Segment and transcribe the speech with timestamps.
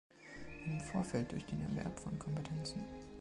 [0.65, 2.83] Im Vorfeld durch den Erwerb von Kompetenzen.